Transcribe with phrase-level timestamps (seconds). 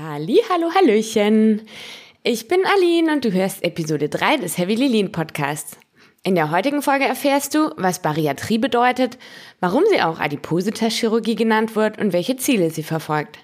[0.00, 1.62] Halli, hallo, hallöchen.
[2.22, 5.76] Ich bin Aline und du hörst Episode 3 des Heavy Lilin Podcasts.
[6.22, 9.18] In der heutigen Folge erfährst du, was Bariatrie bedeutet,
[9.58, 13.38] warum sie auch Adipositas-Chirurgie genannt wird und welche Ziele sie verfolgt.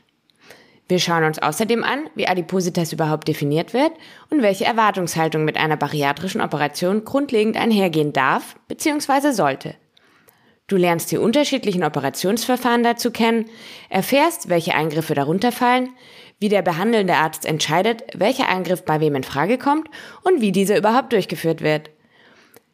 [0.87, 3.93] Wir schauen uns außerdem an, wie Adipositas überhaupt definiert wird
[4.31, 9.33] und welche Erwartungshaltung mit einer bariatrischen Operation grundlegend einhergehen darf bzw.
[9.33, 9.75] sollte.
[10.67, 13.51] Du lernst die unterschiedlichen Operationsverfahren dazu kennen,
[13.91, 15.91] erfährst, welche Eingriffe darunter fallen,
[16.41, 19.89] wie der behandelnde Arzt entscheidet, welcher Eingriff bei wem in Frage kommt
[20.23, 21.91] und wie dieser überhaupt durchgeführt wird.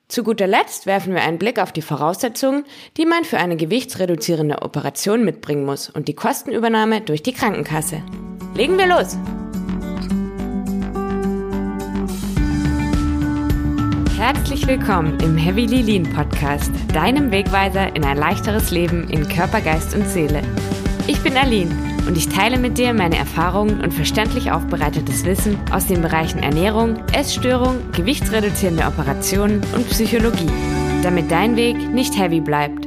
[0.08, 2.64] Zu guter Letzt werfen wir einen Blick auf die Voraussetzungen,
[2.96, 8.02] die man für eine gewichtsreduzierende Operation mitbringen muss und die Kostenübernahme durch die Krankenkasse.
[8.54, 9.16] Legen wir los!
[14.18, 19.94] Herzlich willkommen im Heavy Lean Podcast, deinem Wegweiser in ein leichteres Leben in Körper, Geist
[19.94, 20.42] und Seele.
[21.06, 25.86] Ich bin Aline und ich teile mit dir meine Erfahrungen und verständlich aufbereitetes Wissen aus
[25.86, 30.50] den Bereichen Ernährung, Essstörung, gewichtsreduzierende Operationen und Psychologie,
[31.04, 32.84] damit dein Weg nicht heavy bleibt.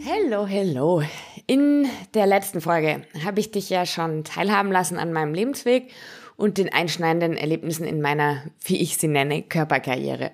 [0.00, 1.04] Hello, hello.
[1.46, 5.92] In der letzten Folge habe ich dich ja schon teilhaben lassen an meinem Lebensweg
[6.34, 10.32] und den einschneidenden Erlebnissen in meiner, wie ich sie nenne, Körperkarriere.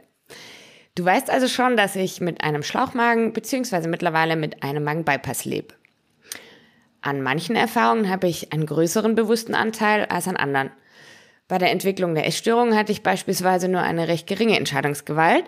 [0.94, 3.88] Du weißt also schon, dass ich mit einem Schlauchmagen bzw.
[3.88, 5.74] mittlerweile mit einem Magenbypass lebe.
[7.02, 10.70] An manchen Erfahrungen habe ich einen größeren bewussten Anteil als an anderen.
[11.48, 15.44] Bei der Entwicklung der Essstörung hatte ich beispielsweise nur eine recht geringe Entscheidungsgewalt.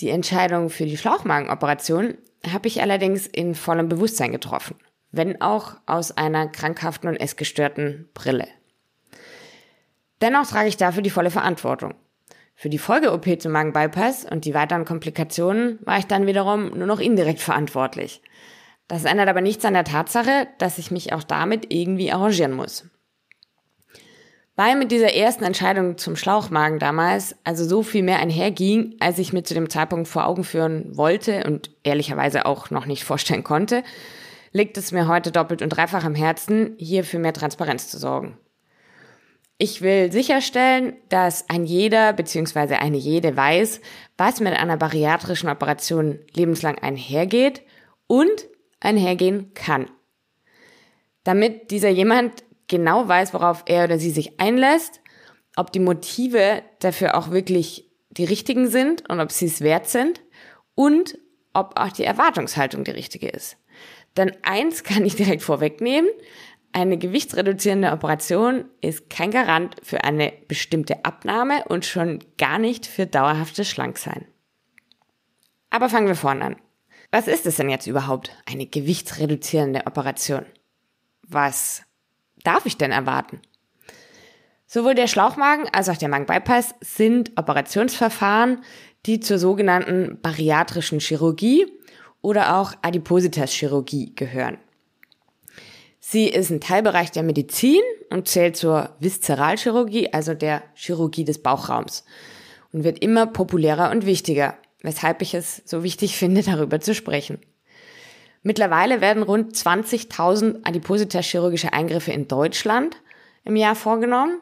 [0.00, 2.14] Die Entscheidung für die Schlauchmagenoperation
[2.50, 4.76] habe ich allerdings in vollem Bewusstsein getroffen,
[5.10, 8.46] wenn auch aus einer krankhaften und essgestörten Brille.
[10.20, 11.94] Dennoch trage ich dafür die volle Verantwortung.
[12.54, 17.00] Für die Folge-OP zum Magenbypass und die weiteren Komplikationen war ich dann wiederum nur noch
[17.00, 18.22] indirekt verantwortlich.
[18.88, 22.84] Das ändert aber nichts an der Tatsache, dass ich mich auch damit irgendwie arrangieren muss.
[24.56, 29.32] Weil mit dieser ersten Entscheidung zum Schlauchmagen damals also so viel mehr einherging, als ich
[29.32, 33.82] mir zu dem Zeitpunkt vor Augen führen wollte und ehrlicherweise auch noch nicht vorstellen konnte,
[34.52, 38.38] liegt es mir heute doppelt und dreifach am Herzen, hier für mehr Transparenz zu sorgen.
[39.58, 42.74] Ich will sicherstellen, dass ein jeder bzw.
[42.74, 43.80] eine jede weiß,
[44.16, 47.62] was mit einer bariatrischen Operation lebenslang einhergeht
[48.06, 48.46] und
[48.84, 49.90] einhergehen kann.
[51.24, 55.00] Damit dieser jemand genau weiß, worauf er oder sie sich einlässt,
[55.56, 60.22] ob die Motive dafür auch wirklich die richtigen sind und ob sie es wert sind
[60.74, 61.18] und
[61.52, 63.56] ob auch die Erwartungshaltung die richtige ist.
[64.16, 66.10] Denn eins kann ich direkt vorwegnehmen,
[66.74, 73.06] eine gewichtsreduzierende Operation ist kein Garant für eine bestimmte Abnahme und schon gar nicht für
[73.06, 74.26] dauerhaftes Schlanksein.
[75.70, 76.56] Aber fangen wir vorne an.
[77.14, 80.44] Was ist es denn jetzt überhaupt, eine gewichtsreduzierende Operation?
[81.22, 81.82] Was
[82.42, 83.40] darf ich denn erwarten?
[84.66, 88.64] Sowohl der Schlauchmagen als auch der Magenbypass sind Operationsverfahren,
[89.06, 91.68] die zur sogenannten bariatrischen Chirurgie
[92.20, 94.58] oder auch Adipositas-Chirurgie gehören.
[96.00, 102.04] Sie ist ein Teilbereich der Medizin und zählt zur Viszeralchirurgie, also der Chirurgie des Bauchraums
[102.72, 107.38] und wird immer populärer und wichtiger, weshalb ich es so wichtig finde, darüber zu sprechen.
[108.42, 112.96] Mittlerweile werden rund 20.000 Adipositas-chirurgische Eingriffe in Deutschland
[113.44, 114.38] im Jahr vorgenommen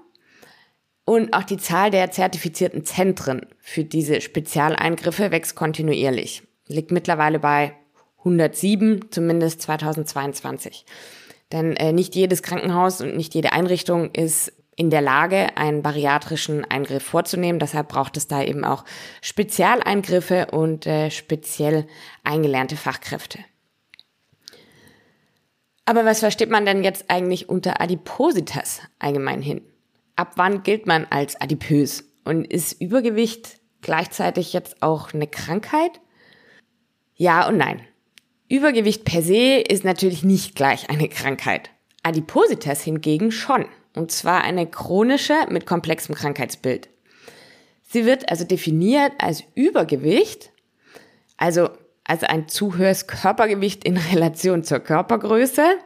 [1.04, 7.74] und auch die Zahl der zertifizierten Zentren für diese Spezialeingriffe wächst kontinuierlich, liegt mittlerweile bei
[8.18, 10.84] 107, zumindest 2022.
[11.52, 16.64] Denn äh, nicht jedes Krankenhaus und nicht jede Einrichtung ist in der Lage, einen bariatrischen
[16.64, 17.60] Eingriff vorzunehmen.
[17.60, 18.84] Deshalb braucht es da eben auch
[19.20, 21.86] Spezialeingriffe und äh, speziell
[22.24, 23.38] eingelernte Fachkräfte.
[25.84, 29.62] Aber was versteht man denn jetzt eigentlich unter Adipositas allgemein hin?
[30.16, 32.02] Ab wann gilt man als adipös?
[32.24, 36.00] Und ist Übergewicht gleichzeitig jetzt auch eine Krankheit?
[37.14, 37.82] Ja und nein.
[38.48, 41.70] Übergewicht per se ist natürlich nicht gleich eine Krankheit.
[42.02, 43.66] Adipositas hingegen schon.
[43.94, 46.88] Und zwar eine chronische mit komplexem Krankheitsbild.
[47.82, 50.50] Sie wird also definiert als Übergewicht,
[51.36, 51.68] also
[52.04, 55.76] als ein zu höheres Körpergewicht in Relation zur Körpergröße,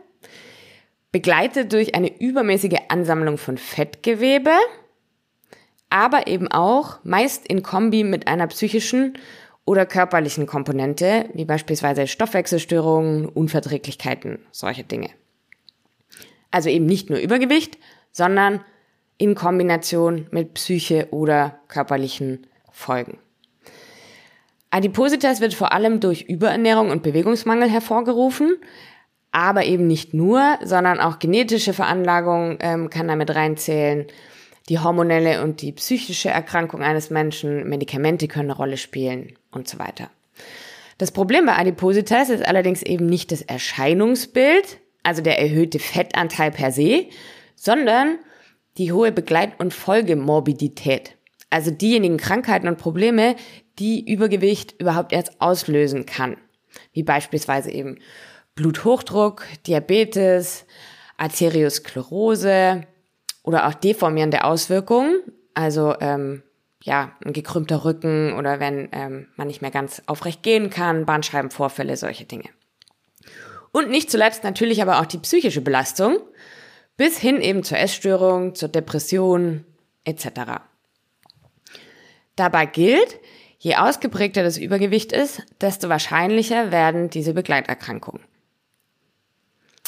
[1.10, 4.52] begleitet durch eine übermäßige Ansammlung von Fettgewebe,
[5.90, 9.18] aber eben auch meist in Kombi mit einer psychischen
[9.64, 15.10] oder körperlichen Komponente, wie beispielsweise Stoffwechselstörungen, Unverträglichkeiten, solche Dinge.
[16.50, 17.78] Also eben nicht nur Übergewicht,
[18.16, 18.62] sondern
[19.18, 23.18] in Kombination mit Psyche oder körperlichen Folgen.
[24.70, 28.56] Adipositas wird vor allem durch Überernährung und Bewegungsmangel hervorgerufen,
[29.32, 34.06] Aber eben nicht nur, sondern auch genetische Veranlagung ähm, kann damit reinzählen.
[34.70, 39.78] Die hormonelle und die psychische Erkrankung eines Menschen, Medikamente können eine Rolle spielen und so
[39.78, 40.08] weiter.
[40.96, 46.72] Das Problem bei Adipositas ist allerdings eben nicht das Erscheinungsbild, also der erhöhte Fettanteil per
[46.72, 47.08] se,
[47.66, 48.18] sondern
[48.78, 51.16] die hohe Begleit- und Folgemorbidität.
[51.50, 53.36] Also diejenigen Krankheiten und Probleme,
[53.78, 56.38] die Übergewicht überhaupt erst auslösen kann.
[56.92, 57.98] Wie beispielsweise eben
[58.54, 60.64] Bluthochdruck, Diabetes,
[61.18, 62.86] Arteriosklerose
[63.42, 65.20] oder auch deformierende Auswirkungen,
[65.54, 66.42] also ähm,
[66.82, 71.96] ja, ein gekrümmter Rücken oder wenn ähm, man nicht mehr ganz aufrecht gehen kann, Bandscheibenvorfälle,
[71.96, 72.48] solche Dinge.
[73.72, 76.18] Und nicht zuletzt natürlich aber auch die psychische Belastung,
[76.96, 79.64] bis hin eben zur Essstörung, zur Depression
[80.04, 80.28] etc.
[82.36, 83.18] Dabei gilt,
[83.58, 88.22] je ausgeprägter das Übergewicht ist, desto wahrscheinlicher werden diese Begleiterkrankungen.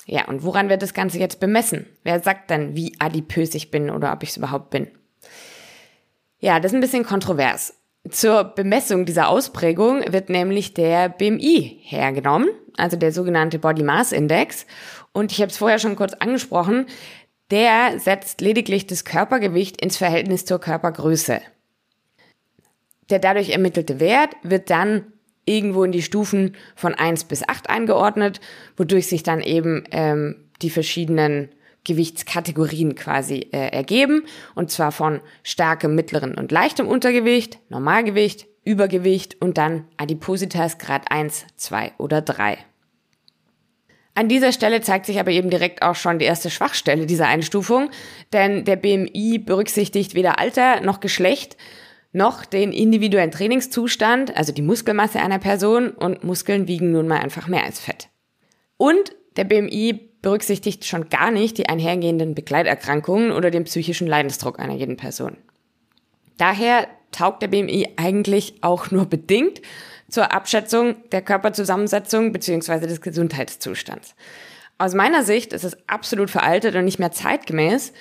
[0.06, 1.86] Ja, und woran wird das Ganze jetzt bemessen?
[2.02, 4.88] Wer sagt dann, wie adipös ich bin oder ob ich es überhaupt bin?
[6.38, 7.74] Ja, das ist ein bisschen kontrovers.
[8.08, 14.66] Zur Bemessung dieser Ausprägung wird nämlich der BMI hergenommen, also der sogenannte Body Mass Index.
[15.18, 16.86] Und ich habe es vorher schon kurz angesprochen,
[17.50, 21.40] der setzt lediglich das Körpergewicht ins Verhältnis zur Körpergröße.
[23.10, 25.12] Der dadurch ermittelte Wert wird dann
[25.44, 28.40] irgendwo in die Stufen von 1 bis 8 eingeordnet,
[28.76, 31.48] wodurch sich dann eben ähm, die verschiedenen
[31.82, 34.22] Gewichtskategorien quasi äh, ergeben.
[34.54, 41.44] Und zwar von starkem, mittleren und leichtem Untergewicht, Normalgewicht, Übergewicht und dann Adipositas Grad 1,
[41.56, 42.67] 2 oder 3.
[44.18, 47.88] An dieser Stelle zeigt sich aber eben direkt auch schon die erste Schwachstelle dieser Einstufung,
[48.32, 51.56] denn der BMI berücksichtigt weder Alter noch Geschlecht,
[52.10, 57.46] noch den individuellen Trainingszustand, also die Muskelmasse einer Person und Muskeln wiegen nun mal einfach
[57.46, 58.08] mehr als Fett.
[58.76, 64.74] Und der BMI berücksichtigt schon gar nicht die einhergehenden Begleiterkrankungen oder den psychischen Leidensdruck einer
[64.74, 65.36] jeden Person.
[66.38, 69.62] Daher taugt der BMI eigentlich auch nur bedingt
[70.10, 72.86] zur Abschätzung der Körperzusammensetzung bzw.
[72.86, 74.14] des Gesundheitszustands.
[74.78, 77.92] Aus meiner Sicht ist es absolut veraltet und nicht mehr zeitgemäß,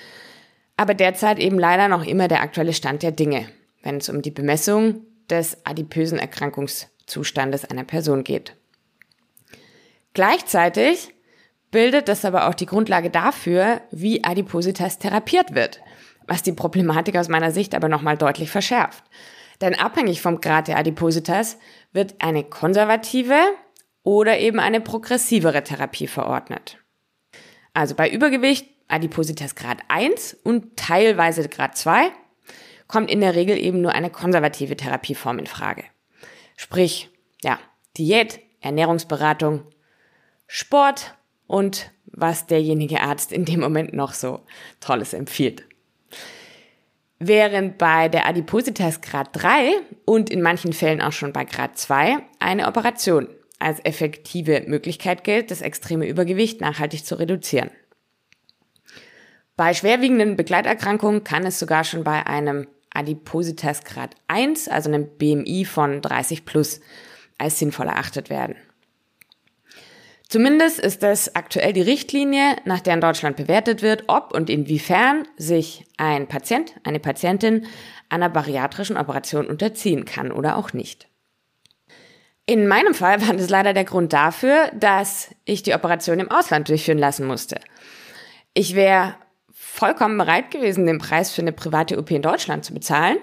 [0.77, 3.47] aber derzeit eben leider noch immer der aktuelle Stand der Dinge
[3.87, 8.55] wenn es um die Bemessung des adipösen Erkrankungszustandes einer Person geht.
[10.13, 11.13] Gleichzeitig
[11.71, 15.81] bildet das aber auch die Grundlage dafür, wie Adipositas therapiert wird,
[16.27, 19.03] was die Problematik aus meiner Sicht aber nochmal deutlich verschärft.
[19.61, 21.57] Denn abhängig vom Grad der Adipositas
[21.91, 23.39] wird eine konservative
[24.03, 26.77] oder eben eine progressivere Therapie verordnet.
[27.73, 32.11] Also bei Übergewicht Adipositas Grad 1 und teilweise Grad 2
[32.87, 35.83] kommt in der Regel eben nur eine konservative Therapieform in Frage.
[36.55, 37.09] Sprich,
[37.43, 37.59] ja,
[37.97, 39.63] Diät, Ernährungsberatung,
[40.47, 41.15] Sport
[41.45, 44.45] und was derjenige Arzt in dem Moment noch so
[44.79, 45.66] Tolles empfiehlt.
[47.19, 49.71] Während bei der Adipositas Grad 3
[50.05, 53.27] und in manchen Fällen auch schon bei Grad 2 eine Operation
[53.59, 57.71] als effektive Möglichkeit gilt, das extreme Übergewicht nachhaltig zu reduzieren.
[59.55, 65.65] Bei schwerwiegenden Begleiterkrankungen kann es sogar schon bei einem Adipositas Grad 1, also einem BMI
[65.65, 66.81] von 30 plus,
[67.39, 68.55] als sinnvoll erachtet werden.
[70.29, 75.25] Zumindest ist es aktuell die Richtlinie, nach der in Deutschland bewertet wird, ob und inwiefern
[75.37, 77.65] sich ein Patient, eine Patientin
[78.09, 81.07] einer bariatrischen Operation unterziehen kann oder auch nicht.
[82.45, 86.67] In meinem Fall war das leider der Grund dafür, dass ich die Operation im Ausland
[86.67, 87.61] durchführen lassen musste.
[88.53, 89.15] Ich wäre
[89.53, 93.17] vollkommen bereit gewesen, den Preis für eine private OP in Deutschland zu bezahlen.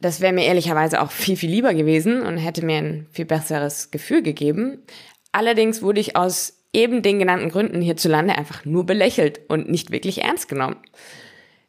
[0.00, 3.90] Das wäre mir ehrlicherweise auch viel, viel lieber gewesen und hätte mir ein viel besseres
[3.90, 4.84] Gefühl gegeben.
[5.32, 10.22] Allerdings wurde ich aus eben den genannten Gründen hierzulande einfach nur belächelt und nicht wirklich
[10.22, 10.76] ernst genommen.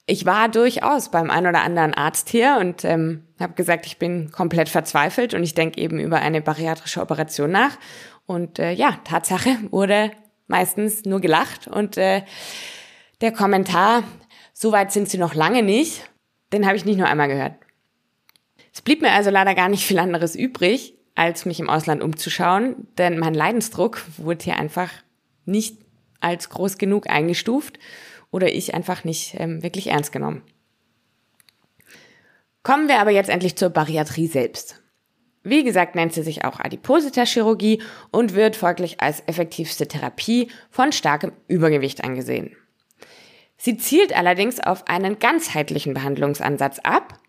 [0.06, 4.32] Ich war durchaus beim ein oder anderen Arzt hier und ähm, habe gesagt, ich bin
[4.32, 7.78] komplett verzweifelt und ich denke eben über eine bariatrische Operation nach.
[8.26, 10.12] Und äh, ja, Tatsache wurde
[10.48, 12.24] meistens nur gelacht und äh,
[13.22, 14.04] der Kommentar,
[14.54, 16.10] so weit sind sie noch lange nicht,
[16.52, 17.54] den habe ich nicht nur einmal gehört.
[18.74, 22.88] Es blieb mir also leider gar nicht viel anderes übrig, als mich im Ausland umzuschauen,
[22.98, 24.90] denn mein Leidensdruck wurde hier einfach
[25.44, 25.78] nicht
[26.22, 27.78] als groß genug eingestuft
[28.32, 30.44] oder ich einfach nicht ähm, wirklich ernst genommen.
[32.64, 34.82] Kommen wir aber jetzt endlich zur Bariatrie selbst.
[35.44, 41.34] Wie gesagt, nennt sie sich auch Adipositas-Chirurgie und wird folglich als effektivste Therapie von starkem
[41.50, 42.56] Übergewicht angesehen.
[43.58, 47.20] Sie zielt allerdings auf einen ganzheitlichen Behandlungsansatz ab.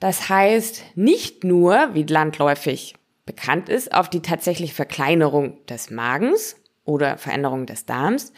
[0.00, 2.94] Das heißt, nicht nur, wie landläufig
[3.28, 8.32] bekannt ist, auf die tatsächliche Verkleinerung des Magens oder Veränderungen des Darms,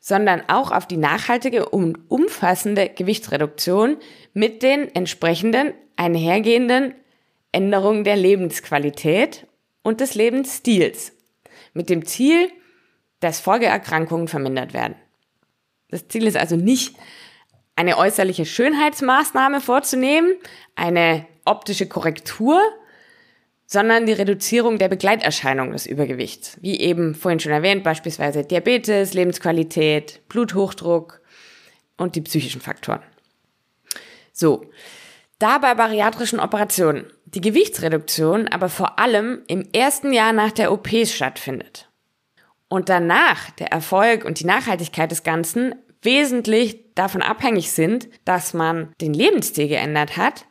[0.00, 3.96] sondern auch auf die nachhaltige und umfassende Gewichtsreduktion
[4.34, 6.94] mit den entsprechenden einhergehenden
[7.50, 9.48] Änderungen der Lebensqualität
[9.82, 11.12] und des Lebensstils.
[11.74, 12.48] Mit dem Ziel,
[13.18, 14.94] dass Folgeerkrankungen vermindert werden.
[15.90, 16.96] Das Ziel ist also nicht,
[17.74, 20.34] eine äußerliche Schönheitsmaßnahme vorzunehmen,
[20.76, 22.60] eine optische Korrektur,
[23.66, 30.20] sondern die Reduzierung der Begleiterscheinungen des Übergewichts, wie eben vorhin schon erwähnt, beispielsweise Diabetes, Lebensqualität,
[30.28, 31.20] Bluthochdruck
[31.96, 33.02] und die psychischen Faktoren.
[34.32, 34.70] So,
[35.38, 40.88] da bei bariatrischen Operationen die Gewichtsreduktion aber vor allem im ersten Jahr nach der OP
[41.04, 41.90] stattfindet
[42.68, 48.92] und danach der Erfolg und die Nachhaltigkeit des Ganzen wesentlich davon abhängig sind, dass man
[49.00, 50.46] den Lebensstil geändert hat,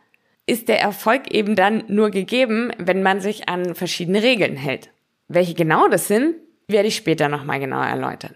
[0.46, 4.90] ist der Erfolg eben dann nur gegeben, wenn man sich an verschiedene Regeln hält.
[5.28, 6.36] Welche genau das sind,
[6.68, 8.36] werde ich später nochmal genauer erläutern.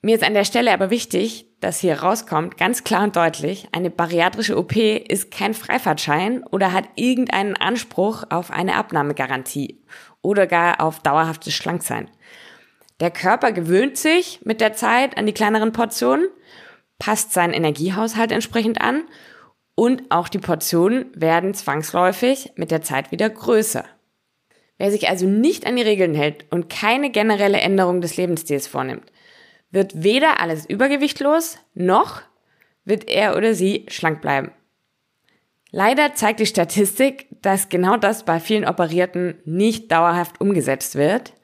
[0.00, 3.90] Mir ist an der Stelle aber wichtig, dass hier rauskommt, ganz klar und deutlich, eine
[3.90, 9.80] bariatrische OP ist kein Freifahrtschein oder hat irgendeinen Anspruch auf eine Abnahmegarantie
[10.22, 12.08] oder gar auf dauerhaftes Schlanksein.
[13.00, 16.28] Der Körper gewöhnt sich mit der Zeit an die kleineren Portionen,
[17.00, 19.02] passt seinen Energiehaushalt entsprechend an
[19.78, 23.84] und auch die Portionen werden zwangsläufig mit der Zeit wieder größer.
[24.76, 29.12] Wer sich also nicht an die Regeln hält und keine generelle Änderung des Lebensstils vornimmt,
[29.70, 32.22] wird weder alles übergewichtlos, noch
[32.84, 34.50] wird er oder sie schlank bleiben.
[35.70, 41.34] Leider zeigt die Statistik, dass genau das bei vielen Operierten nicht dauerhaft umgesetzt wird.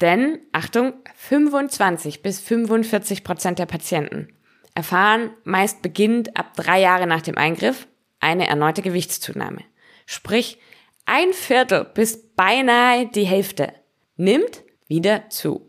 [0.00, 4.28] Denn, Achtung, 25 bis 45 Prozent der Patienten
[4.74, 7.86] erfahren meist beginnend ab drei Jahre nach dem Eingriff
[8.20, 9.62] eine erneute Gewichtszunahme.
[10.06, 10.58] Sprich,
[11.04, 13.72] ein Viertel bis beinahe die Hälfte
[14.16, 15.68] nimmt wieder zu.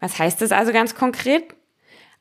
[0.00, 1.54] Was heißt das also ganz konkret?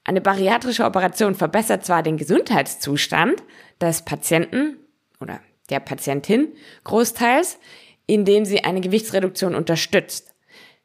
[0.04, 3.44] Eine bariatrische Operation verbessert zwar den Gesundheitszustand
[3.82, 4.78] des Patienten
[5.20, 6.54] oder der Patientin
[6.86, 7.60] großteils,
[8.06, 10.34] indem sie eine Gewichtsreduktion unterstützt.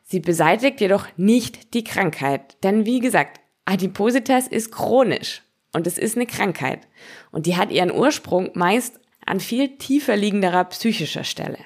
[0.02, 5.42] Sie beseitigt jedoch nicht die Krankheit, denn wie gesagt, Adipositas ist chronisch
[5.73, 6.88] und es ist eine Krankheit
[7.31, 11.59] und die hat ihren Ursprung meist an viel tiefer liegenderer psychischer Stelle.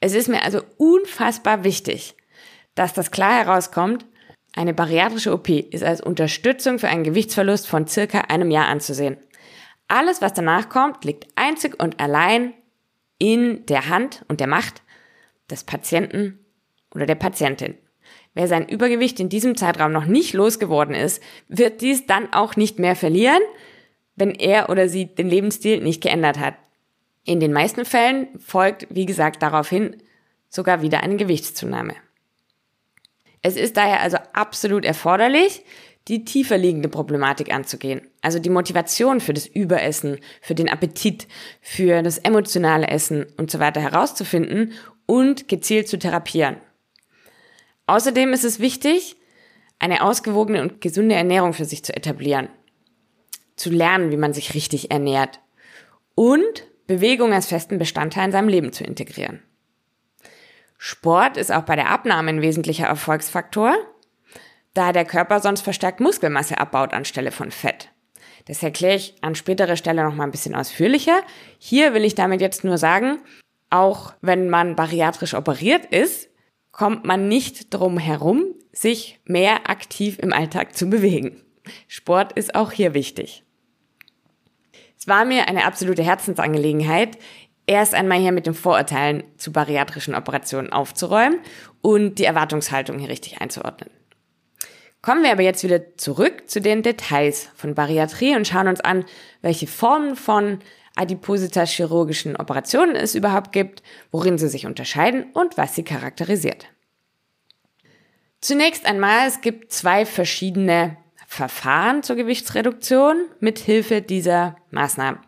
[0.00, 2.14] Es ist mir also unfassbar wichtig,
[2.74, 4.06] dass das klar herauskommt,
[4.54, 9.18] eine bariatrische OP ist als Unterstützung für einen Gewichtsverlust von circa einem Jahr anzusehen.
[9.88, 12.54] Alles, was danach kommt, liegt einzig und allein
[13.18, 14.82] in der Hand und der Macht
[15.50, 16.44] des Patienten
[16.94, 17.76] oder der Patientin.
[18.38, 22.78] Wer sein Übergewicht in diesem Zeitraum noch nicht losgeworden ist, wird dies dann auch nicht
[22.78, 23.42] mehr verlieren,
[24.14, 26.54] wenn er oder sie den Lebensstil nicht geändert hat.
[27.24, 29.96] In den meisten Fällen folgt, wie gesagt, daraufhin
[30.48, 31.94] sogar wieder eine Gewichtszunahme.
[33.42, 35.64] Es ist daher also absolut erforderlich,
[36.06, 38.02] die tiefer liegende Problematik anzugehen.
[38.22, 41.26] Also die Motivation für das Überessen, für den Appetit,
[41.60, 44.74] für das emotionale Essen und so weiter herauszufinden
[45.06, 46.58] und gezielt zu therapieren.
[47.88, 49.16] Außerdem ist es wichtig,
[49.78, 52.48] eine ausgewogene und gesunde Ernährung für sich zu etablieren.
[53.56, 55.40] Zu lernen, wie man sich richtig ernährt.
[56.14, 59.42] Und Bewegung als festen Bestandteil in seinem Leben zu integrieren.
[60.76, 63.74] Sport ist auch bei der Abnahme ein wesentlicher Erfolgsfaktor,
[64.74, 67.88] da der Körper sonst verstärkt Muskelmasse abbaut anstelle von Fett.
[68.46, 71.22] Das erkläre ich an späterer Stelle noch mal ein bisschen ausführlicher.
[71.58, 73.20] Hier will ich damit jetzt nur sagen,
[73.70, 76.27] auch wenn man bariatrisch operiert ist,
[76.78, 81.42] kommt man nicht drum herum, sich mehr aktiv im Alltag zu bewegen.
[81.88, 83.42] Sport ist auch hier wichtig.
[84.96, 87.18] Es war mir eine absolute Herzensangelegenheit,
[87.66, 91.40] erst einmal hier mit den Vorurteilen zu bariatrischen Operationen aufzuräumen
[91.82, 93.90] und die Erwartungshaltung hier richtig einzuordnen.
[95.02, 99.04] Kommen wir aber jetzt wieder zurück zu den Details von Bariatrie und schauen uns an,
[99.42, 100.60] welche Formen von
[100.98, 106.66] Adipositas chirurgischen Operationen es überhaupt gibt, worin sie sich unterscheiden und was sie charakterisiert.
[108.40, 115.20] Zunächst einmal, es gibt zwei verschiedene Verfahren zur Gewichtsreduktion mit Hilfe dieser Maßnahmen.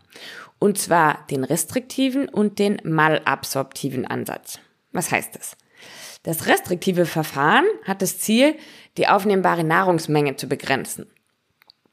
[0.59, 4.59] Und zwar den restriktiven und den malabsorptiven Ansatz.
[4.93, 5.57] Was heißt das?
[6.23, 8.57] Das restriktive Verfahren hat das Ziel,
[8.97, 11.07] die aufnehmbare Nahrungsmenge zu begrenzen.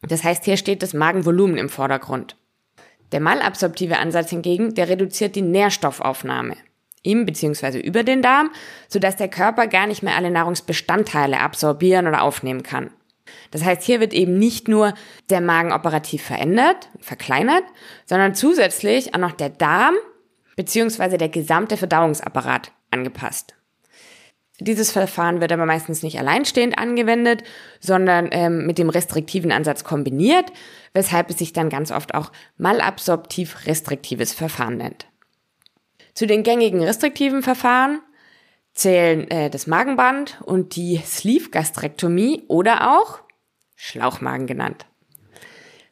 [0.02, 2.36] Das heißt, hier steht das Magenvolumen im Vordergrund.
[3.12, 6.56] Der malabsorptive Ansatz hingegen, der reduziert die Nährstoffaufnahme
[7.04, 7.80] im bzw.
[7.80, 8.52] über den Darm,
[8.88, 12.92] sodass der Körper gar nicht mehr alle Nahrungsbestandteile absorbieren oder aufnehmen kann.
[13.52, 14.94] Das heißt, hier wird eben nicht nur
[15.30, 17.64] der Magen operativ verändert, verkleinert,
[18.06, 19.96] sondern zusätzlich auch noch der Darm
[20.56, 21.18] bzw.
[21.18, 23.57] der gesamte Verdauungsapparat angepasst.
[24.60, 27.44] Dieses Verfahren wird aber meistens nicht alleinstehend angewendet,
[27.80, 30.52] sondern ähm, mit dem restriktiven Ansatz kombiniert,
[30.94, 35.06] weshalb es sich dann ganz oft auch malabsorptiv restriktives Verfahren nennt.
[36.16, 38.00] Zu den gängigen restriktiven Verfahren
[38.74, 43.20] zählen äh, das Magenband und die Sleeve-Gastrektomie oder auch
[43.76, 44.88] Schlauchmagen genannt.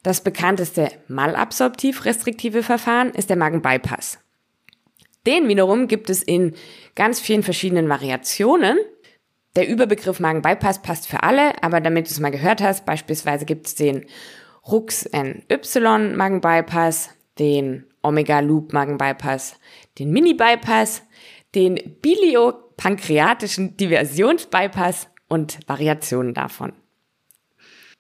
[0.02, 4.20] Das bekannteste malabsorptiv restriktive Verfahren ist der Magenbypass.
[5.26, 6.54] Den wiederum gibt es in
[6.96, 8.78] ganz vielen verschiedenen Variationen.
[9.56, 13.68] Der Überbegriff Magenbypass passt für alle, aber damit du es mal gehört hast, beispielsweise gibt
[13.68, 14.06] es den
[14.68, 19.56] Rux NY Magenbypass, den Omega Loop Magenbypass,
[20.00, 21.04] den Mini-Bypass,
[21.54, 26.74] den biliopankreatischen Diversionsbypass und Variationen davon.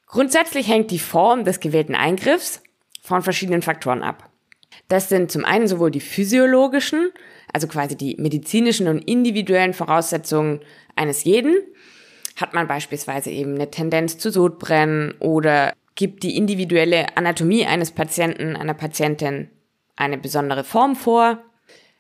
[0.08, 2.62] Grundsätzlich hängt die Form des gewählten Eingriffs
[3.02, 4.30] von verschiedenen Faktoren ab.
[4.88, 7.12] Das sind zum einen sowohl die physiologischen,
[7.52, 10.62] also quasi die medizinischen und individuellen Voraussetzungen
[10.96, 11.56] eines jeden.
[12.36, 18.56] Hat man beispielsweise eben eine Tendenz zu Sodbrennen oder gibt die individuelle Anatomie eines Patienten,
[18.56, 19.50] einer Patientin
[19.96, 21.40] eine besondere Form vor.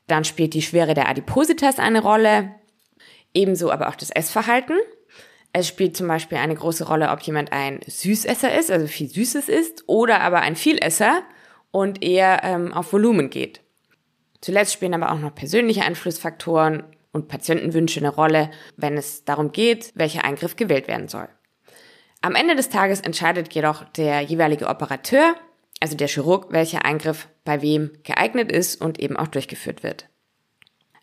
[0.08, 2.51] Dann spielt die Schwere der Adipositas eine Rolle,
[3.34, 4.77] ebenso aber auch das Essverhalten.
[5.54, 9.48] Es spielt zum Beispiel eine große Rolle, ob jemand ein Süßesser ist, also viel Süßes
[9.48, 11.24] isst, oder aber ein Vielesser
[11.75, 13.60] und eher ähm, auf Volumen geht.
[14.39, 19.91] Zuletzt spielen aber auch noch persönliche Einflussfaktoren und Patientenwünsche eine Rolle, wenn es darum geht,
[19.94, 21.27] welcher Eingriff gewählt werden soll.
[22.22, 25.36] Am Ende des Tages entscheidet jedoch der jeweilige Operateur,
[25.82, 30.08] also der Chirurg, welcher Eingriff bei wem geeignet ist und eben auch durchgeführt wird.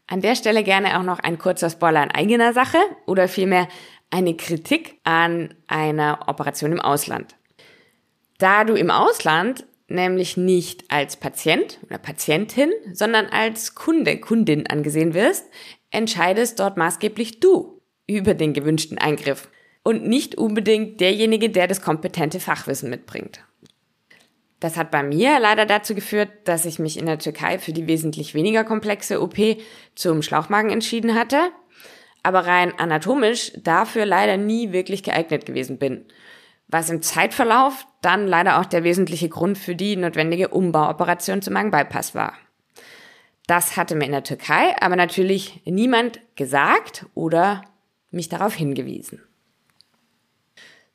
[0.06, 3.68] An der Stelle gerne auch noch ein kurzer Spoiler in eigener Sache oder vielmehr
[4.10, 7.36] eine Kritik an einer Operation im Ausland.
[8.38, 15.14] Da du im Ausland nämlich nicht als Patient oder Patientin, sondern als Kunde, Kundin angesehen
[15.14, 15.46] wirst,
[15.90, 19.48] entscheidest dort maßgeblich du über den gewünschten Eingriff
[19.82, 23.40] und nicht unbedingt derjenige, der das kompetente Fachwissen mitbringt.
[24.60, 27.88] Das hat bei mir leider dazu geführt, dass ich mich in der Türkei für die
[27.88, 29.36] wesentlich weniger komplexe OP
[29.96, 31.50] zum Schlauchmagen entschieden hatte,
[32.22, 36.04] aber rein anatomisch dafür leider nie wirklich geeignet gewesen bin.
[36.72, 42.14] Was im Zeitverlauf dann leider auch der wesentliche Grund für die notwendige Umbauoperation zum Magenbypass
[42.14, 42.32] war.
[43.46, 47.62] Das hatte mir in der Türkei aber natürlich niemand gesagt oder
[48.10, 49.20] mich darauf hingewiesen.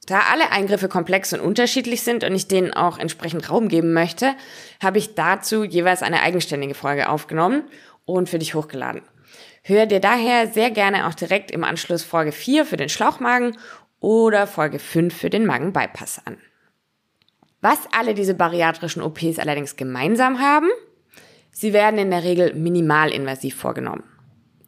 [0.07, 4.33] Da alle Eingriffe komplex und unterschiedlich sind und ich denen auch entsprechend Raum geben möchte,
[4.81, 7.65] habe ich dazu jeweils eine eigenständige Folge aufgenommen
[8.05, 9.03] und für dich hochgeladen.
[9.61, 13.57] Hör dir daher sehr gerne auch direkt im Anschluss Folge 4 für den Schlauchmagen
[13.99, 16.37] oder Folge 5 für den Magenbypass an.
[17.61, 20.69] Was alle diese bariatrischen OPs allerdings gemeinsam haben,
[21.51, 24.03] sie werden in der Regel minimalinvasiv vorgenommen.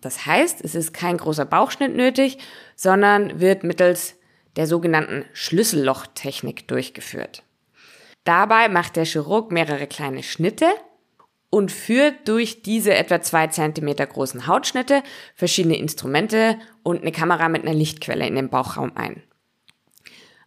[0.01, 2.37] Das heißt, es ist kein großer Bauchschnitt nötig,
[2.75, 4.15] sondern wird mittels
[4.55, 7.43] der sogenannten Schlüssellochtechnik durchgeführt.
[8.23, 10.67] Dabei macht der Chirurg mehrere kleine Schnitte
[11.49, 15.03] und führt durch diese etwa zwei Zentimeter großen Hautschnitte
[15.35, 19.23] verschiedene Instrumente und eine Kamera mit einer Lichtquelle in den Bauchraum ein.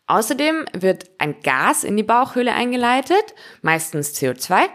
[0.06, 4.68] Außerdem wird ein Gas in die Bauchhöhle eingeleitet, meistens CO2,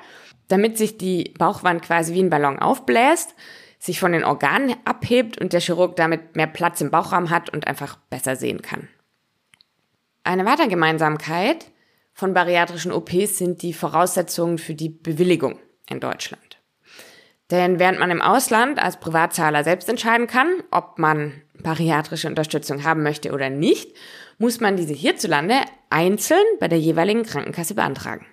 [0.48, 3.36] damit sich die Bauchwand quasi wie ein Ballon aufbläst,
[3.80, 7.68] sich von den Organen abhebt und der Chirurg damit mehr Platz im Bauchraum hat und
[7.68, 8.88] einfach besser sehen kann.
[10.24, 11.68] Eine weitere Gemeinsamkeit
[12.14, 16.58] von bariatrischen OPs sind die Voraussetzungen für die Bewilligung in Deutschland.
[17.50, 23.04] Denn während man im Ausland als Privatzahler selbst entscheiden kann, ob man bariatrische Unterstützung haben
[23.04, 23.96] möchte oder nicht,
[24.38, 25.56] muss man diese hierzulande
[25.90, 28.26] einzeln bei der jeweiligen Krankenkasse beantragen.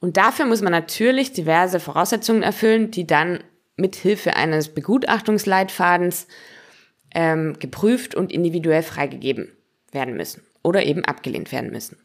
[0.00, 3.42] Und dafür muss man natürlich diverse Voraussetzungen erfüllen, die dann
[3.76, 6.26] mit Hilfe eines Begutachtungsleitfadens
[7.14, 9.52] ähm, geprüft und individuell freigegeben
[9.92, 11.98] werden müssen oder eben abgelehnt werden müssen.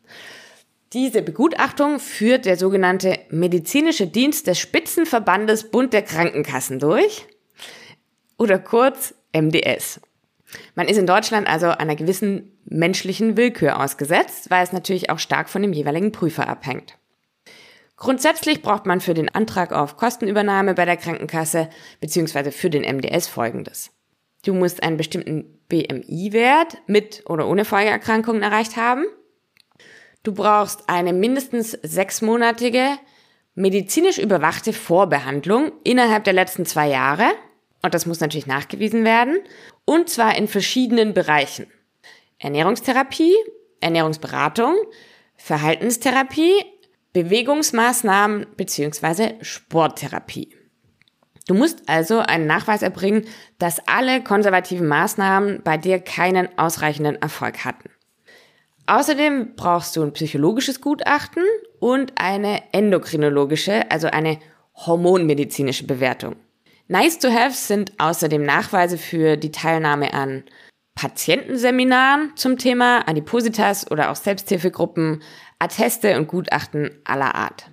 [0.94, 7.26] Diese Begutachtung führt der sogenannte medizinische Dienst des Spitzenverbandes Bund der Krankenkassen durch
[8.38, 10.02] oder kurz MDS.
[10.76, 15.50] Man ist in Deutschland also einer gewissen menschlichen Willkür ausgesetzt, weil es natürlich auch stark
[15.50, 16.98] von dem jeweiligen Prüfer abhängt.
[17.96, 21.70] Grundsätzlich braucht man für den Antrag auf Kostenübernahme bei der Krankenkasse
[22.02, 22.52] bzw.
[22.52, 23.92] für den MDS folgendes.
[24.44, 29.06] Du musst einen bestimmten BMI-Wert mit oder ohne Folgeerkrankungen erreicht haben.
[30.24, 32.98] Du brauchst eine mindestens sechsmonatige
[33.56, 37.32] medizinisch überwachte Vorbehandlung innerhalb der letzten zwei Jahre.
[37.82, 39.40] Und das muss natürlich nachgewiesen werden.
[39.86, 41.68] Und zwar in verschiedenen Bereichen.
[42.38, 43.36] Ernährungstherapie,
[43.80, 44.76] Ernährungsberatung,
[45.38, 46.54] Verhaltenstherapie,
[47.14, 49.34] Bewegungsmaßnahmen bzw.
[49.42, 50.56] Sporttherapie.
[51.48, 53.26] Du musst also einen Nachweis erbringen,
[53.58, 57.90] dass alle konservativen Maßnahmen bei dir keinen ausreichenden Erfolg hatten.
[58.88, 61.44] Außerdem brauchst du ein psychologisches Gutachten
[61.80, 64.40] und eine endokrinologische, also eine
[64.76, 66.36] hormonmedizinische Bewertung.
[66.88, 70.44] Nice to have sind außerdem Nachweise für die Teilnahme an
[70.96, 75.22] Patientenseminaren zum Thema Adipositas oder auch Selbsthilfegruppen,
[75.58, 77.70] Atteste und Gutachten aller Art.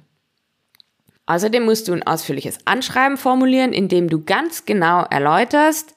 [1.26, 5.94] Außerdem musst du ein ausführliches Anschreiben formulieren, in dem du ganz genau erläuterst,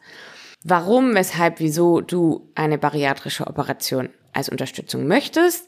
[0.63, 5.67] warum, weshalb, wieso du eine bariatrische Operation als Unterstützung möchtest,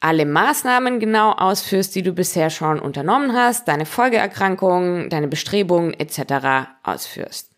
[0.00, 6.68] alle Maßnahmen genau ausführst, die du bisher schon unternommen hast, deine Folgeerkrankungen, deine Bestrebungen etc.
[6.82, 7.50] ausführst.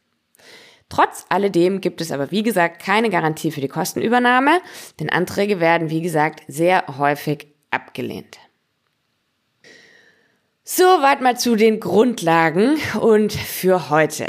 [0.91, 4.61] Trotz alledem gibt es aber, wie gesagt, keine Garantie für die Kostenübernahme,
[5.01, 8.39] denn Anträge werden, wie gesagt, sehr häufig abgelehnt.
[10.63, 14.29] Soweit mal zu den Grundlagen und für heute.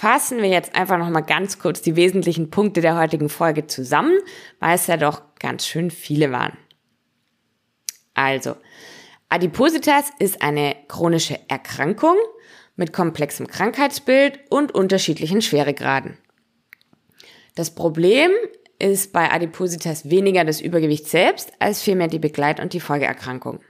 [0.00, 4.18] Fassen wir jetzt einfach noch mal ganz kurz die wesentlichen Punkte der heutigen Folge zusammen,
[4.58, 6.56] weil es ja doch ganz schön viele waren.
[8.14, 8.56] Also,
[9.28, 12.16] Adipositas ist eine chronische Erkrankung
[12.76, 16.16] mit komplexem Krankheitsbild und unterschiedlichen Schweregraden.
[17.54, 18.30] Das Problem
[18.78, 23.60] ist bei Adipositas weniger das Übergewicht selbst, als vielmehr die Begleit- und die Folgeerkrankung.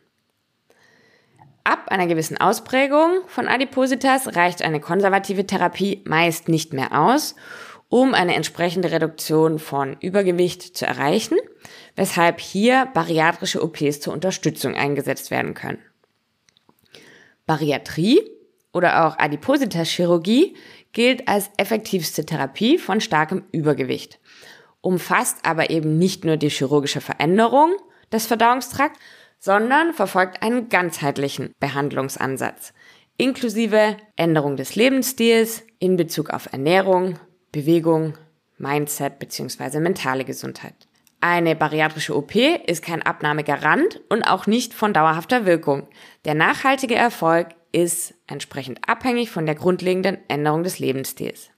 [1.65, 7.35] Ab einer gewissen Ausprägung von Adipositas reicht eine konservative Therapie meist nicht mehr aus,
[7.89, 11.37] um eine entsprechende Reduktion von Übergewicht zu erreichen,
[11.97, 15.81] weshalb hier bariatrische OPs zur Unterstützung eingesetzt werden können.
[17.47, 18.23] Bariatrie
[18.73, 20.57] oder auch Adipositas-Chirurgie
[20.93, 24.19] gilt als effektivste Therapie von starkem Übergewicht,
[24.81, 27.75] umfasst aber eben nicht nur die chirurgische Veränderung
[28.13, 28.99] des Verdauungstrakts,
[29.41, 32.73] sondern verfolgt einen ganzheitlichen Behandlungsansatz,
[33.17, 37.19] inklusive Änderung des Lebensstils in Bezug auf Ernährung,
[37.51, 38.15] Bewegung,
[38.59, 39.81] Mindset bzw.
[39.81, 40.75] mentale Gesundheit.
[41.23, 45.89] Eine bariatrische OP ist kein Abnahmegarant und auch nicht von dauerhafter Wirkung.
[46.25, 51.51] Der nachhaltige Erfolg ist entsprechend abhängig von der grundlegenden Änderung des Lebensstils.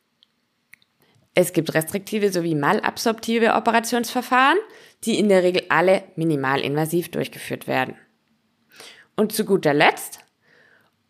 [1.35, 4.59] Es gibt restriktive sowie malabsorptive Operationsverfahren,
[5.05, 7.97] die in der Regel alle minimalinvasiv durchgeführt werden.
[9.17, 10.21] Und zu guter Letzt,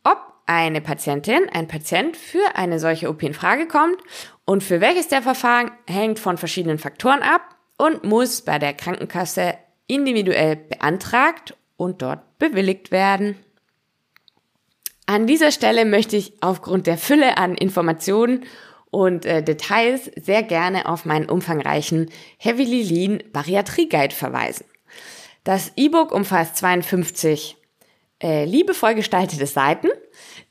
[0.05, 3.97] ob eine Patientin, ein Patient für eine solche OP in Frage kommt
[4.45, 9.55] und für welches der Verfahren hängt von verschiedenen Faktoren ab und muss bei der Krankenkasse
[9.87, 13.37] individuell beantragt und dort bewilligt werden.
[15.07, 18.45] An dieser Stelle möchte ich aufgrund der Fülle an Informationen
[18.93, 24.67] und äh, Details sehr gerne auf meinen umfangreichen Heavily Lean Bariatrie Guide verweisen.
[25.45, 27.57] Das E-Book umfasst 52
[28.23, 29.89] äh, liebevoll gestaltete Seiten,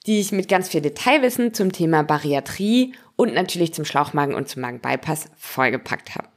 [0.07, 4.63] die ich mit ganz viel Detailwissen zum Thema Bariatrie und natürlich zum Schlauchmagen und zum
[4.63, 6.27] Magenbypass vollgepackt habe.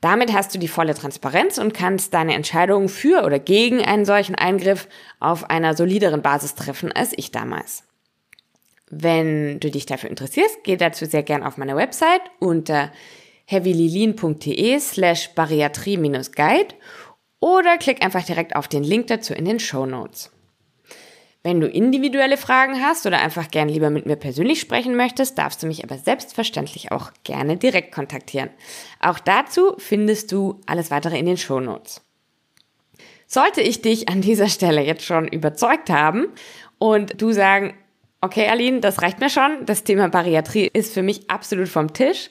[0.00, 4.34] Damit hast du die volle Transparenz und kannst deine Entscheidungen für oder gegen einen solchen
[4.34, 4.88] Eingriff
[5.20, 7.84] auf einer solideren Basis treffen als ich damals.
[8.90, 12.90] Wenn du dich dafür interessierst, geh dazu sehr gern auf meine Website unter
[13.46, 16.74] heavylilin.de slash bariatrie-guide
[17.38, 20.30] oder klick einfach direkt auf den Link dazu in den Show Notes.
[21.42, 25.62] Wenn du individuelle Fragen hast oder einfach gern lieber mit mir persönlich sprechen möchtest, darfst
[25.62, 28.50] du mich aber selbstverständlich auch gerne direkt kontaktieren.
[29.00, 32.02] Auch dazu findest du alles weitere in den Show Notes.
[33.26, 36.26] Sollte ich dich an dieser Stelle jetzt schon überzeugt haben
[36.78, 37.74] und du sagen,
[38.20, 39.66] okay, Aline, das reicht mir schon.
[39.66, 42.30] Das Thema Bariatrie ist für mich absolut vom Tisch.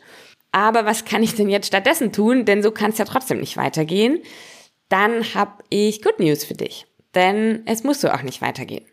[0.51, 2.45] Aber was kann ich denn jetzt stattdessen tun?
[2.45, 4.21] Denn so kann es ja trotzdem nicht weitergehen.
[4.89, 6.87] Dann habe ich Good News für dich.
[7.15, 8.85] Denn es muss so auch nicht weitergehen.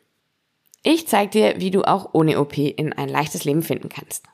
[0.83, 4.27] Ich zeige dir, wie du auch ohne OP in ein leichtes Leben finden kannst.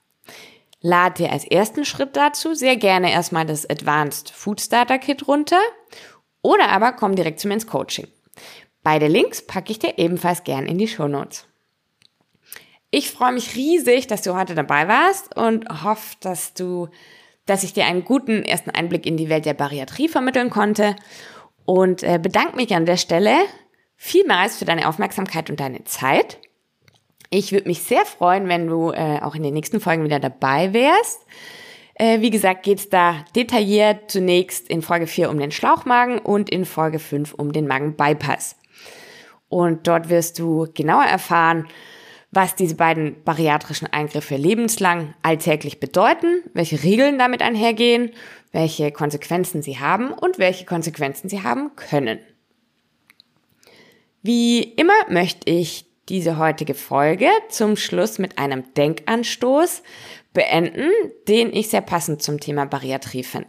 [0.80, 5.60] Lad dir als ersten Schritt dazu sehr gerne erstmal das Advanced Food Starter Kit runter
[6.42, 8.08] oder aber komm direkt zu mir ins Coaching.
[8.82, 11.46] Beide Links packe ich dir ebenfalls gern in die Show Notes.
[12.94, 16.88] Ich freue mich riesig, dass du heute dabei warst und hoffe, dass du,
[17.46, 20.94] dass ich dir einen guten ersten Einblick in die Welt der Bariatrie vermitteln konnte
[21.64, 23.34] und äh, bedanke mich an der Stelle
[23.96, 26.38] vielmals für deine Aufmerksamkeit und deine Zeit.
[27.30, 30.74] Ich würde mich sehr freuen, wenn du äh, auch in den nächsten Folgen wieder dabei
[30.74, 31.24] wärst.
[31.94, 36.66] Äh, wie gesagt, geht's da detailliert zunächst in Folge 4 um den Schlauchmagen und in
[36.66, 38.56] Folge 5 um den Magenbypass.
[39.48, 41.68] Und dort wirst du genauer erfahren,
[42.32, 48.10] was diese beiden bariatrischen Eingriffe lebenslang alltäglich bedeuten, welche Regeln damit einhergehen,
[48.52, 52.18] welche Konsequenzen sie haben und welche Konsequenzen sie haben können.
[54.22, 59.82] Wie immer möchte ich diese heutige Folge zum Schluss mit einem Denkanstoß
[60.32, 60.90] beenden,
[61.28, 63.48] den ich sehr passend zum Thema Bariatrie finde.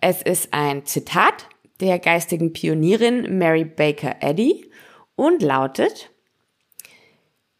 [0.00, 1.48] Es ist ein Zitat
[1.80, 4.70] der geistigen Pionierin Mary Baker Eddy
[5.16, 6.10] und lautet,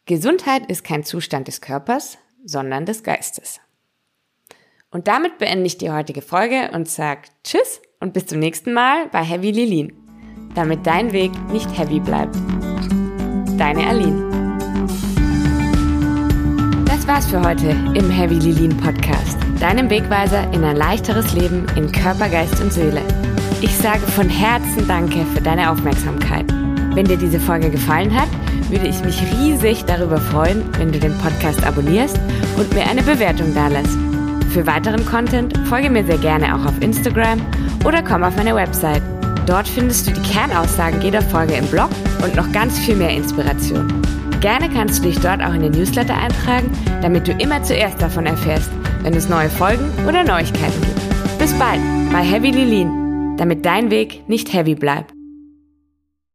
[0.09, 3.59] Gesundheit ist kein Zustand des Körpers, sondern des Geistes.
[4.89, 9.05] Und damit beende ich die heutige Folge und sage Tschüss und bis zum nächsten Mal
[9.11, 9.93] bei Heavy Lilin,
[10.55, 12.35] damit dein Weg nicht heavy bleibt.
[13.59, 14.57] Deine Aline.
[16.85, 21.91] Das war's für heute im Heavy Lilin Podcast, deinem Wegweiser in ein leichteres Leben in
[21.91, 23.03] Körper, Geist und Seele.
[23.61, 26.51] Ich sage von Herzen Danke für deine Aufmerksamkeit.
[26.95, 28.29] Wenn dir diese Folge gefallen hat,
[28.69, 32.19] würde ich mich riesig darüber freuen, wenn du den Podcast abonnierst
[32.57, 33.97] und mir eine Bewertung dalässt.
[34.51, 37.41] Für weiteren Content folge mir sehr gerne auch auf Instagram
[37.85, 39.01] oder komm auf meine Website.
[39.45, 41.89] Dort findest du die Kernaussagen jeder Folge im Blog
[42.23, 43.87] und noch ganz viel mehr Inspiration.
[44.41, 48.25] Gerne kannst du dich dort auch in den Newsletter eintragen, damit du immer zuerst davon
[48.25, 48.69] erfährst,
[49.01, 51.39] wenn es neue Folgen oder Neuigkeiten gibt.
[51.39, 52.99] Bis bald bei Heavy Lilin
[53.39, 55.18] damit dein Weg nicht heavy bleibt.